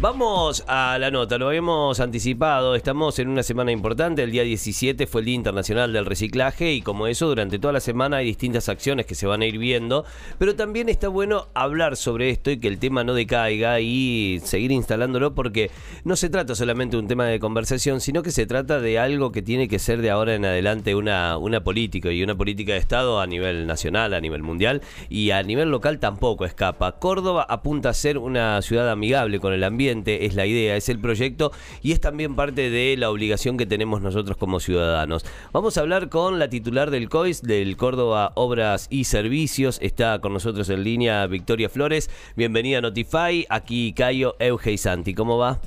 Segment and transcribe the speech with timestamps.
[0.00, 5.06] Vamos a la nota, lo habíamos anticipado, estamos en una semana importante, el día 17
[5.06, 8.70] fue el Día Internacional del Reciclaje y como eso durante toda la semana hay distintas
[8.70, 10.06] acciones que se van a ir viendo,
[10.38, 14.72] pero también está bueno hablar sobre esto y que el tema no decaiga y seguir
[14.72, 15.70] instalándolo porque
[16.04, 19.32] no se trata solamente de un tema de conversación, sino que se trata de algo
[19.32, 22.78] que tiene que ser de ahora en adelante una, una política y una política de
[22.78, 26.92] Estado a nivel nacional, a nivel mundial y a nivel local tampoco escapa.
[26.92, 30.98] Córdoba apunta a ser una ciudad amigable con el ambiente, es la idea, es el
[30.98, 35.24] proyecto y es también parte de la obligación que tenemos nosotros como ciudadanos.
[35.52, 39.78] Vamos a hablar con la titular del COIS, del Córdoba Obras y Servicios.
[39.82, 42.10] Está con nosotros en línea Victoria Flores.
[42.36, 43.46] Bienvenida a Notify.
[43.48, 45.14] Aquí Cayo, Euge y Santi.
[45.14, 45.60] ¿Cómo va?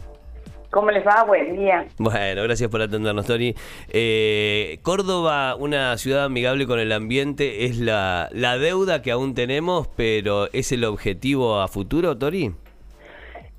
[0.74, 1.24] ¿Cómo les va?
[1.24, 1.86] Buen día.
[2.00, 3.56] Bueno, gracias por atendernos, Tori.
[3.90, 9.88] Eh, Córdoba, una ciudad amigable con el ambiente, es la, la deuda que aún tenemos,
[9.96, 12.56] pero ¿es el objetivo a futuro, Tori?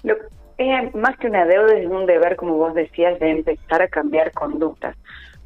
[0.03, 0.17] Lo,
[0.59, 4.33] es más que una deuda, es un deber, como vos decías, de empezar a cambiar
[4.33, 4.97] conductas.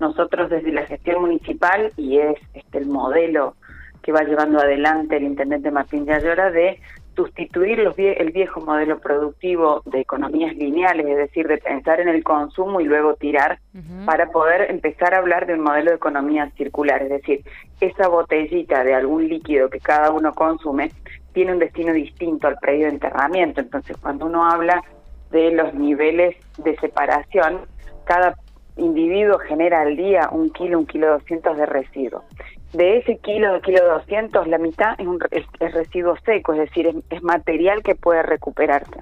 [0.00, 3.54] Nosotros desde la gestión municipal, y es este el modelo
[4.02, 6.80] que va llevando adelante el intendente Martín de Ayora, de
[7.16, 12.22] sustituir los el viejo modelo productivo de economías lineales, es decir, de pensar en el
[12.22, 13.58] consumo y luego tirar,
[14.06, 17.44] para poder empezar a hablar de un modelo de economía circular, es decir,
[17.80, 20.92] esa botellita de algún líquido que cada uno consume
[21.32, 23.60] tiene un destino distinto al predio de enterramiento.
[23.60, 24.80] Entonces, cuando uno habla
[25.30, 27.60] de los niveles de separación,
[28.04, 28.34] cada
[28.76, 32.24] individuo genera al día un kilo, un kilo doscientos de residuos.
[32.72, 35.18] De ese kilo, kilo doscientos, la mitad es, un,
[35.58, 39.00] residuo seco, es decir, es, material que puede recuperarse.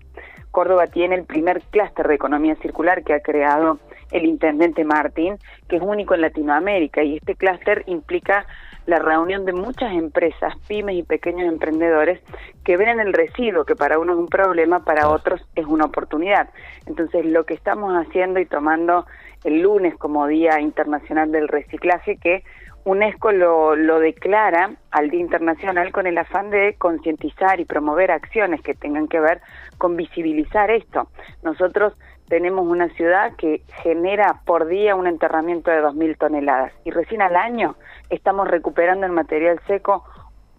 [0.51, 3.79] Córdoba tiene el primer clúster de economía circular que ha creado
[4.13, 5.37] el intendente Martín,
[5.69, 8.47] que es único en Latinoamérica, y este clúster implica
[8.87, 12.21] la reunión de muchas empresas, pymes y pequeños emprendedores
[12.65, 15.87] que ven en el residuo, que para uno es un problema, para otros es una
[15.87, 16.49] oportunidad.
[16.87, 19.07] Entonces, lo que estamos haciendo y tomando
[19.45, 22.45] el lunes como Día Internacional del Reciclaje, que
[22.85, 28.61] UNESCO lo, lo declara al Día Internacional con el afán de concientizar y promover acciones
[28.63, 29.41] que tengan que ver
[29.77, 31.09] con visibilizar esto.
[31.43, 31.95] Nosotros
[32.29, 37.37] tenemos una ciudad que genera por día un enterramiento de 2.000 toneladas y recién al
[37.37, 37.77] año
[38.11, 40.05] estamos recuperando en material seco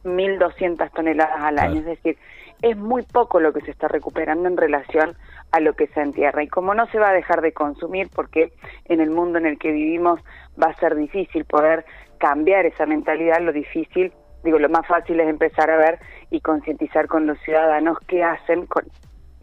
[0.04, 1.80] 1.200 toneladas al año.
[1.80, 2.18] Es decir,
[2.62, 5.16] es muy poco lo que se está recuperando en relación
[5.52, 6.44] a lo que se entierra.
[6.44, 8.52] Y como no se va a dejar de consumir, porque
[8.86, 10.20] en el mundo en el que vivimos
[10.62, 11.86] va a ser difícil poder
[12.18, 14.12] cambiar esa mentalidad, lo difícil,
[14.44, 16.00] digo, lo más fácil es empezar a ver
[16.32, 18.86] y concientizar con los ciudadanos qué hacen con,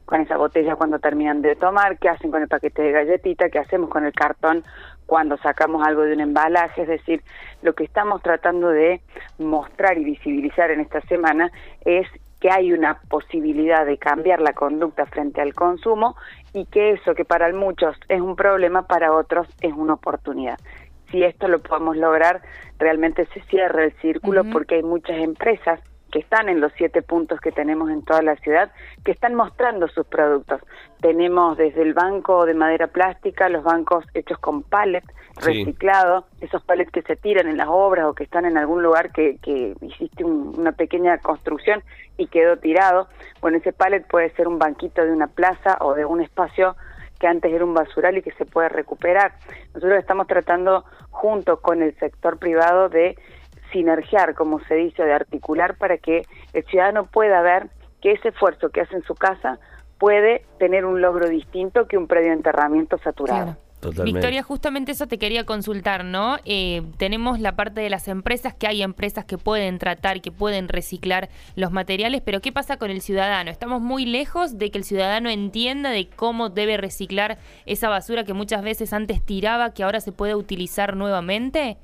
[0.04, 3.59] con esa botella cuando terminan de tomar, qué hacen con el paquete de galletita, qué
[3.59, 4.62] hacemos con el cartón
[5.06, 7.22] cuando sacamos algo de un embalaje, es decir,
[7.62, 9.00] lo que estamos tratando de
[9.38, 11.50] mostrar y visibilizar en esta semana
[11.84, 12.06] es
[12.41, 16.16] que hay una posibilidad de cambiar la conducta frente al consumo
[16.53, 20.59] y que eso que para muchos es un problema, para otros es una oportunidad.
[21.10, 22.42] Si esto lo podemos lograr,
[22.78, 25.81] realmente se cierra el círculo porque hay muchas empresas
[26.15, 28.71] que están en los siete puntos que tenemos en toda la ciudad,
[29.05, 30.61] que están mostrando sus productos.
[31.01, 35.03] Tenemos desde el banco de madera plástica, los bancos hechos con pallet
[35.43, 39.11] reciclado, esos pallets que se tiran en las obras o que están en algún lugar
[39.11, 41.83] que, que hiciste una pequeña construcción
[42.17, 43.09] y quedó tirado.
[43.41, 46.77] Bueno, ese pallet puede ser un banquito de una plaza o de un espacio
[47.19, 49.33] que antes era un basural y que se puede recuperar.
[49.75, 53.17] Nosotros estamos tratando junto con el sector privado de
[53.75, 57.69] sinergiar, como se dice, de articular para que el ciudadano pueda ver
[58.01, 59.59] que ese esfuerzo que hace en su casa
[59.99, 63.57] puede tener un logro distinto que un predio de enterramiento saturado.
[64.03, 66.39] Victoria, justamente eso te quería consultar, ¿no?
[66.47, 70.69] Eh, tenemos la parte de las empresas, que hay empresas que pueden tratar, que pueden
[70.69, 73.51] reciclar los materiales, pero ¿qué pasa con el ciudadano?
[73.51, 77.37] Estamos muy lejos de que el ciudadano entienda de cómo debe reciclar
[77.67, 81.77] esa basura que muchas veces antes tiraba, que ahora se puede utilizar nuevamente.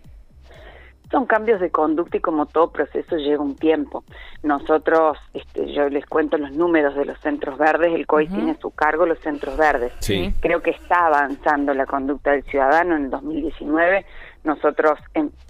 [1.10, 4.04] Son cambios de conducta y como todo proceso lleva un tiempo.
[4.44, 8.60] Nosotros, este, yo les cuento los números de los centros verdes, el COI tiene a
[8.60, 9.92] su cargo los centros verdes.
[10.40, 14.06] Creo que está avanzando la conducta del ciudadano en el 2019.
[14.44, 15.00] Nosotros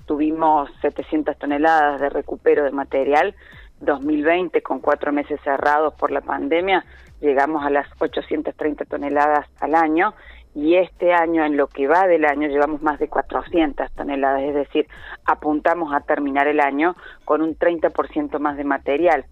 [0.07, 3.35] tuvimos 700 toneladas de recupero de material.
[3.81, 6.85] 2020, con cuatro meses cerrados por la pandemia,
[7.21, 10.15] llegamos a las 830 toneladas al año
[10.55, 14.55] y este año, en lo que va del año, llevamos más de 400 toneladas, es
[14.55, 14.89] decir,
[15.25, 19.25] apuntamos a terminar el año con un 30% más de material.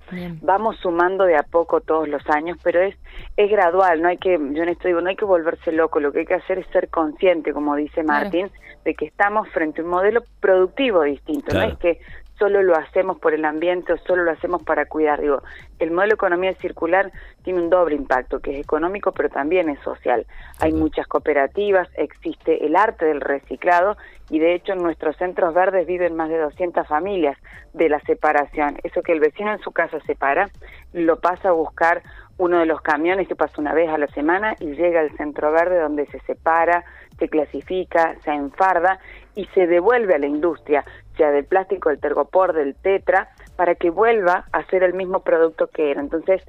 [0.42, 2.96] Vamos sumando de a poco todos los años, pero es
[3.36, 6.12] es gradual, no hay que yo en esto digo, no hay que volverse loco, lo
[6.12, 8.50] que hay que hacer es ser consciente, como dice Martín,
[8.84, 12.00] de que estamos frente a un modelo productivo distinto, no es que
[12.38, 15.20] solo lo hacemos por el ambiente o solo lo hacemos para cuidar.
[15.20, 15.42] Digo,
[15.78, 17.10] el modelo de economía circular
[17.42, 20.26] tiene un doble impacto, que es económico, pero también es social.
[20.60, 23.96] Hay muchas cooperativas, existe el arte del reciclado
[24.30, 27.36] y de hecho en nuestros centros verdes viven más de 200 familias
[27.72, 28.78] de la separación.
[28.82, 30.48] Eso que el vecino en su casa separa,
[30.92, 32.02] lo pasa a buscar
[32.38, 35.52] uno de los camiones que pasa una vez a la semana y llega al centro
[35.52, 36.84] verde donde se separa,
[37.18, 39.00] se clasifica, se enfarda
[39.34, 40.84] y se devuelve a la industria,
[41.16, 45.66] sea del plástico, del tergopor, del tetra, para que vuelva a ser el mismo producto
[45.66, 46.00] que era.
[46.00, 46.42] Entonces,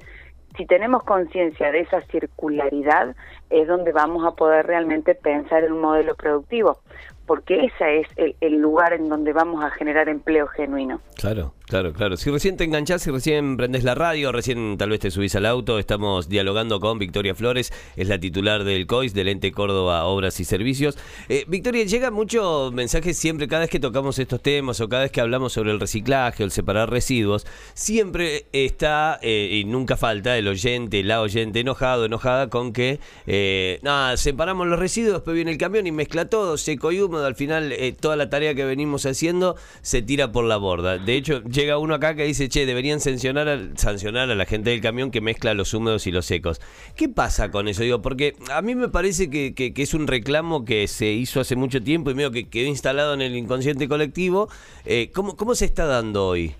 [0.56, 3.14] si tenemos conciencia de esa circularidad,
[3.50, 6.78] es donde vamos a poder realmente pensar en un modelo productivo,
[7.26, 11.00] porque ese es el, el lugar en donde vamos a generar empleo genuino.
[11.16, 12.16] Claro, Claro, claro.
[12.16, 15.46] Si recién te enganchás, si recién prendés la radio, recién tal vez te subís al
[15.46, 20.40] auto, estamos dialogando con Victoria Flores, es la titular del COIS, del Ente Córdoba Obras
[20.40, 20.98] y Servicios.
[21.28, 25.12] Eh, Victoria, llega mucho mensaje siempre, cada vez que tocamos estos temas o cada vez
[25.12, 30.36] que hablamos sobre el reciclaje o el separar residuos, siempre está eh, y nunca falta
[30.36, 35.52] el oyente, la oyente enojado, enojada con que, eh, nada, separamos los residuos, después viene
[35.52, 39.06] el camión y mezcla todo, seco y húmedo, al final toda la tarea que venimos
[39.06, 40.98] haciendo se tira por la borda.
[40.98, 45.10] De hecho, llega uno acá que dice, che, deberían sancionar a, la gente del camión
[45.10, 46.60] que mezcla los húmedos y los secos.
[46.96, 47.82] ¿Qué pasa con eso?
[47.82, 51.82] Digo, porque a mí me parece que, es un reclamo que se hizo hace mucho
[51.82, 54.48] tiempo y medio que quedó instalado en el inconsciente colectivo.
[54.86, 56.54] Eh, ¿cómo, ¿Cómo se está dando hoy?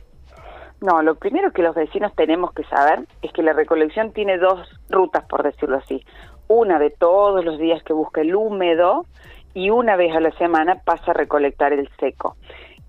[0.83, 4.69] No, lo primero que los vecinos tenemos que saber es que la recolección tiene dos
[4.91, 6.05] rutas, por decirlo así.
[6.49, 9.07] Una de todos los días que busca el húmedo
[9.55, 12.37] y una vez a la semana pasa a recolectar el seco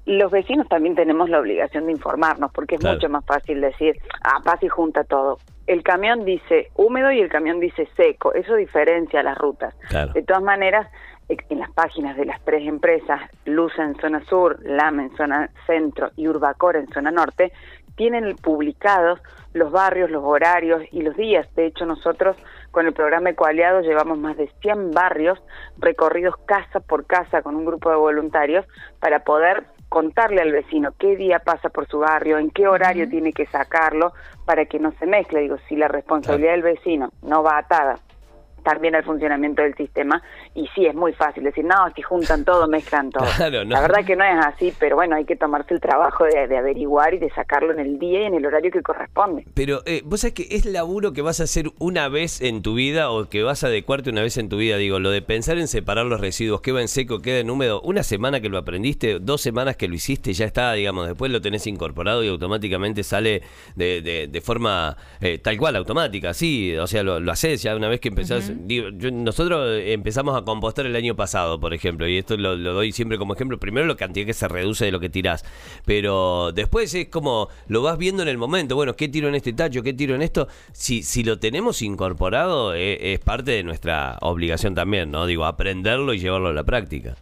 [0.05, 4.39] los vecinos también tenemos la obligación de informarnos, porque es mucho más fácil decir, ah,
[4.43, 5.37] pasa y junta todo.
[5.67, 9.75] El camión dice húmedo y el camión dice seco, eso diferencia las rutas.
[10.13, 10.87] De todas maneras,
[11.29, 16.11] en las páginas de las tres empresas, Luz en zona sur, LAM en zona centro
[16.15, 17.53] y Urbacor en zona norte,
[17.95, 19.19] tienen publicados
[19.53, 21.47] los barrios, los horarios y los días.
[21.55, 22.35] De hecho, nosotros
[22.71, 25.39] con el programa Ecoaliado llevamos más de 100 barrios
[25.77, 28.65] recorridos casa por casa con un grupo de voluntarios
[28.99, 33.33] para poder contarle al vecino qué día pasa por su barrio, en qué horario tiene
[33.33, 34.13] que sacarlo,
[34.45, 35.41] para que no se mezcle.
[35.41, 37.99] Digo, si la responsabilidad del vecino no va atada
[38.63, 40.21] también al funcionamiento del sistema
[40.55, 44.15] y sí es muy fácil decir no si juntan todo mezclan todo la verdad que
[44.15, 47.71] no es así pero bueno hay que tomarse el trabajo de, averiguar y de sacarlo
[47.73, 49.45] en el día y en el horario que corresponde.
[49.53, 52.75] Pero eh, vos sabés que es laburo que vas a hacer una vez en tu
[52.75, 55.57] vida o que vas a adecuarte una vez en tu vida digo lo de pensar
[55.57, 59.19] en separar los residuos queda en seco queda en húmedo una semana que lo aprendiste
[59.19, 63.41] dos semanas que lo hiciste ya está digamos después lo tenés incorporado y automáticamente sale
[63.75, 67.87] de, de, forma eh, tal cual automática sí o sea lo, lo haces ya una
[67.87, 68.50] vez que empezás
[69.11, 73.33] nosotros empezamos a compostar el año pasado, por ejemplo, y esto lo, doy siempre como
[73.33, 73.59] ejemplo.
[73.59, 75.45] Primero, la cantidad que se reduce de lo que tirás,
[75.85, 78.75] pero después es como lo vas viendo en el momento.
[78.75, 79.83] Bueno, ¿qué tiro en este tacho?
[79.83, 80.47] ¿Qué tiro en esto?
[80.73, 85.25] Si, si lo tenemos incorporado, eh, es parte de nuestra obligación también, ¿no?
[85.25, 87.15] Digo, aprenderlo y llevarlo a la práctica.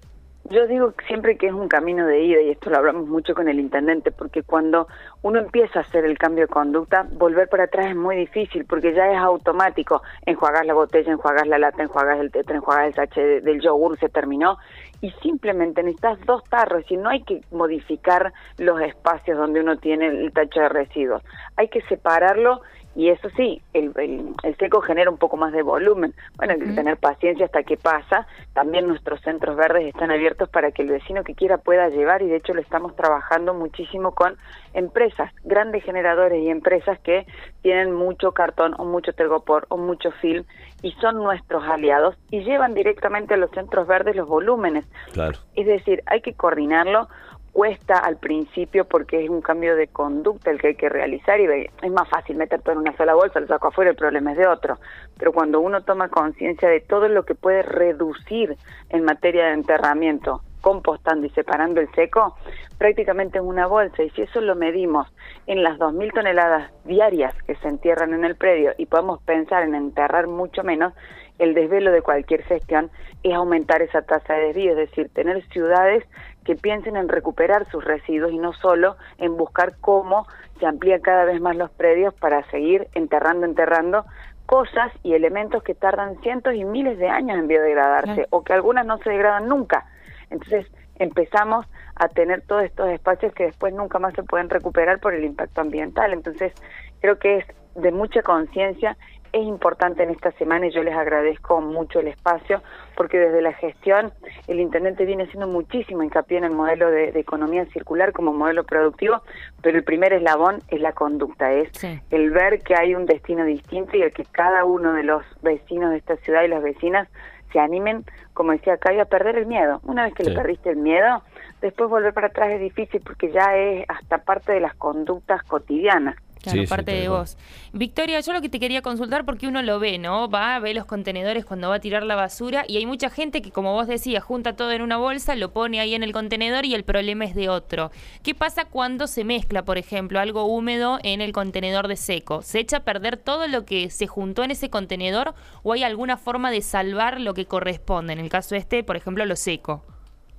[0.50, 3.48] Yo digo siempre que es un camino de ida y esto lo hablamos mucho con
[3.48, 4.88] el intendente porque cuando
[5.22, 8.96] uno empieza a hacer el cambio de conducta, volver para atrás es muy difícil porque
[8.96, 10.02] ya es automático.
[10.26, 14.10] Enjuagas la botella, enjuagas la lata, enjuagas el tetra, enjuagas el sachet del yogur, se
[14.10, 14.58] terminó
[15.02, 20.08] y simplemente necesitas dos tarros y no hay que modificar los espacios donde uno tiene
[20.08, 21.22] el tacho de residuos.
[21.58, 22.62] Hay que separarlo
[23.00, 26.14] y eso sí, el, el, seco genera un poco más de volumen.
[26.36, 28.28] Bueno, hay que tener paciencia hasta que pasa.
[28.52, 32.28] También nuestros centros verdes están abiertos para que el vecino que quiera pueda llevar y
[32.28, 34.36] de hecho lo estamos trabajando muchísimo con
[34.74, 37.26] empresas, grandes generadores y empresas que
[37.62, 40.44] tienen mucho cartón o mucho tergopor o mucho film
[40.82, 44.84] y son nuestros aliados y llevan directamente a los centros verdes los volúmenes.
[45.14, 45.40] Claro.
[45.56, 47.08] Es decir, hay que coordinarlo
[47.52, 51.46] cuesta al principio porque es un cambio de conducta el que hay que realizar y
[51.82, 54.38] es más fácil meter todo en una sola bolsa, lo saco afuera, el problema es
[54.38, 54.78] de otro.
[55.18, 58.56] Pero cuando uno toma conciencia de todo lo que puede reducir
[58.90, 62.36] en materia de enterramiento, compostando y separando el seco,
[62.78, 64.04] prácticamente en una bolsa.
[64.04, 65.08] Y si eso lo medimos
[65.48, 69.76] en las 2.000 toneladas diarias que se entierran en el predio y podemos pensar en
[69.76, 70.94] enterrar mucho menos,
[71.40, 72.92] el desvelo de cualquier gestión
[73.24, 76.04] es aumentar esa tasa de desvío, es decir, tener ciudades
[76.50, 80.26] que piensen en recuperar sus residuos y no solo en buscar cómo
[80.60, 84.04] se amplían cada vez más los predios para seguir enterrando, enterrando
[84.48, 88.84] cosas y elementos que tardan cientos y miles de años en biodegradarse o que algunas
[88.84, 89.86] no se degradan nunca.
[90.32, 90.66] Entonces
[90.96, 95.26] empezamos a tener todos estos espacios que después nunca más se pueden recuperar por el
[95.26, 96.14] impacto ambiental.
[96.14, 96.52] Entonces
[97.00, 98.98] creo que es de mucha conciencia
[99.32, 102.62] es importante en esta semana y yo les agradezco mucho el espacio
[102.96, 104.12] porque desde la gestión
[104.48, 109.22] el intendente viene haciendo muchísimo hincapié en el modelo de, economía circular como modelo productivo,
[109.62, 111.70] pero el primer eslabón es la conducta, es
[112.12, 115.92] el ver que hay un destino distinto y el que cada uno de los vecinos
[115.92, 117.10] de esta ciudad y las vecinas
[117.52, 119.82] se animen, como decía acá, a perder el miedo.
[119.84, 121.24] Una vez que le perdiste el miedo,
[121.62, 126.16] después volver para atrás es difícil porque ya es hasta parte de las conductas cotidianas.
[126.42, 127.38] Claro, parte de vos.
[127.74, 130.30] Victoria, yo lo que te quería consultar porque uno lo ve, ¿no?
[130.30, 133.42] Va, a ver los contenedores cuando va a tirar la basura y hay mucha gente
[133.42, 136.66] que, como vos decías, junta todo en una bolsa, lo pone ahí en el contenedor
[136.66, 137.92] y el problema es de otro.
[138.24, 142.42] ¿Qué pasa cuando se mezcla, por ejemplo, algo húmedo en el contenedor de seco?
[142.42, 146.16] ¿Se echa a perder todo lo que se juntó en ese contenedor o hay alguna
[146.16, 148.14] forma de salvar lo que corresponde?
[148.14, 149.84] En el caso este, por ejemplo, lo seco.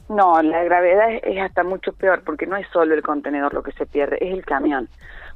[0.09, 3.63] No, la gravedad es, es hasta mucho peor porque no es solo el contenedor lo
[3.63, 4.89] que se pierde, es el camión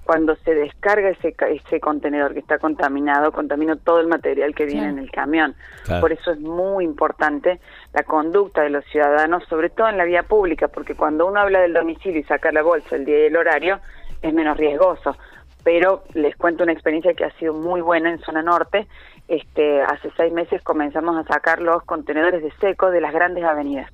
[0.04, 4.88] cuando se descarga ese, ese contenedor que está contaminado, contamina todo el material que viene
[4.88, 5.54] en el camión.
[6.00, 7.60] Por eso es muy importante
[7.92, 11.60] la conducta de los ciudadanos, sobre todo en la vía pública, porque cuando uno habla
[11.60, 13.80] del domicilio y saca la bolsa el día y el horario,
[14.20, 15.16] es menos riesgoso.
[15.62, 18.86] Pero les cuento una experiencia que ha sido muy buena en zona norte.
[19.26, 23.90] Este, hace seis meses comenzamos a sacar los contenedores de seco de las grandes avenidas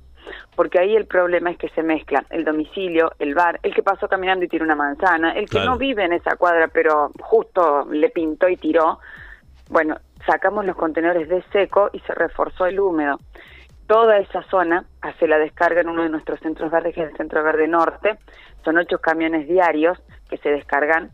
[0.55, 4.07] porque ahí el problema es que se mezclan el domicilio, el bar, el que pasó
[4.07, 8.09] caminando y tiró una manzana, el que no vive en esa cuadra pero justo le
[8.09, 8.99] pintó y tiró.
[9.69, 13.19] Bueno, sacamos los contenedores de seco y se reforzó el húmedo.
[13.87, 17.17] Toda esa zona hace la descarga en uno de nuestros centros verdes, que es el
[17.17, 18.17] Centro Verde Norte.
[18.63, 21.11] Son ocho camiones diarios que se descargan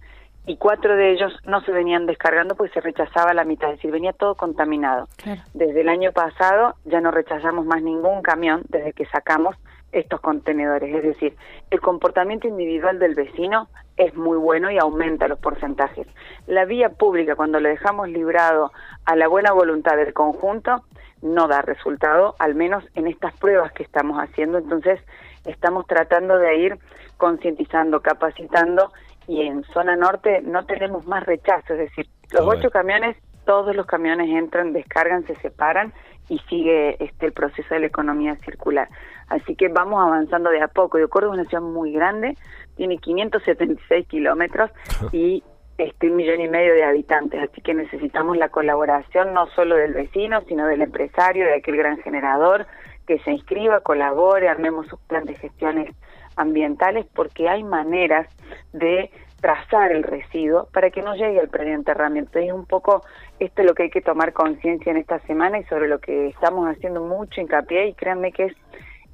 [0.47, 3.91] y cuatro de ellos no se venían descargando porque se rechazaba la mitad, es decir,
[3.91, 5.09] venía todo contaminado.
[5.53, 9.57] Desde el año pasado ya no rechazamos más ningún camión desde que sacamos
[9.91, 11.35] estos contenedores, es decir,
[11.69, 16.07] el comportamiento individual del vecino es muy bueno y aumenta los porcentajes.
[16.45, 18.71] La vía pública, cuando lo dejamos librado
[19.05, 20.83] a la buena voluntad del conjunto,
[21.21, 24.59] no da resultado, al menos en estas pruebas que estamos haciendo.
[24.59, 25.01] Entonces,
[25.45, 26.77] estamos tratando de ir
[27.17, 28.93] concientizando, capacitando
[29.27, 33.85] y en zona norte no tenemos más rechazo, es decir, los ocho camiones, todos los
[33.85, 35.93] camiones entran, descargan, se separan
[36.29, 38.89] y sigue este el proceso de la economía circular.
[39.29, 40.99] Así que vamos avanzando de a poco.
[40.99, 42.37] Yo Córdoba es una ciudad muy grande,
[42.75, 44.71] tiene 576 kilómetros
[45.11, 45.43] y
[45.77, 49.93] este un millón y medio de habitantes, así que necesitamos la colaboración no solo del
[49.93, 52.65] vecino, sino del empresario, de aquel gran generador,
[53.05, 55.95] que se inscriba, colabore, armemos sus planes de gestiones
[56.37, 58.27] ambientales porque hay maneras
[58.73, 62.39] de trazar el residuo para que no llegue al preenterramiento.
[62.39, 63.03] Es un poco
[63.39, 66.27] esto es lo que hay que tomar conciencia en esta semana y sobre lo que
[66.27, 68.53] estamos haciendo mucho hincapié y créanme que es,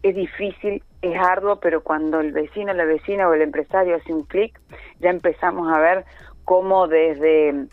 [0.02, 4.24] es difícil, es arduo, pero cuando el vecino, la vecina o el empresario hace un
[4.24, 4.60] clic,
[5.00, 6.06] ya empezamos a ver
[6.46, 7.68] cómo desde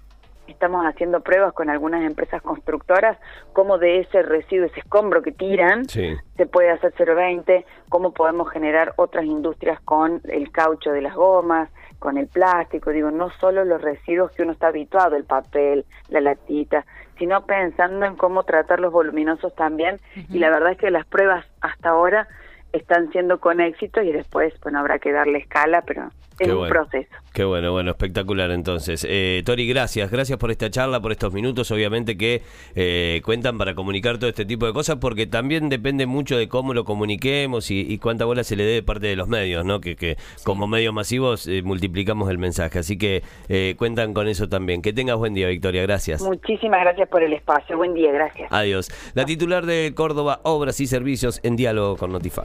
[0.53, 3.19] estamos haciendo pruebas con algunas empresas constructoras,
[3.53, 8.93] cómo de ese residuo, ese escombro que tiran, se puede hacer 0,20, cómo podemos generar
[8.97, 13.81] otras industrias con el caucho de las gomas, con el plástico, digo, no solo los
[13.81, 16.87] residuos que uno está habituado, el papel, la latita,
[17.19, 20.01] sino pensando en cómo tratar los voluminosos también.
[20.31, 22.27] Y la verdad es que las pruebas hasta ahora
[22.73, 27.11] están siendo con éxito y después, bueno, habrá que darle escala, pero es un proceso.
[27.33, 29.07] Qué bueno, bueno, espectacular entonces.
[29.09, 32.43] Eh, Tori, gracias, gracias por esta charla, por estos minutos, obviamente que
[32.75, 36.75] eh, cuentan para comunicar todo este tipo de cosas, porque también depende mucho de cómo
[36.75, 39.81] lo comuniquemos y, cuánta bola se le dé de parte de los medios, ¿no?
[39.81, 44.49] Que, que como medios masivos eh, multiplicamos el mensaje, así que eh, cuentan con eso
[44.49, 44.83] también.
[44.83, 46.23] Que tengas buen día, Victoria, gracias.
[46.23, 48.49] Muchísimas gracias por el espacio, buen día, gracias.
[48.51, 48.91] Adiós.
[49.15, 52.45] La titular de Córdoba, Obras y Servicios en diálogo con Notify.